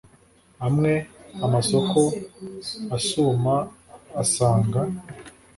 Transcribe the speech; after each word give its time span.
Amwe 0.67 0.93
amasoko 1.45 1.99
asuma 2.97 3.55
asanga. 4.21 4.81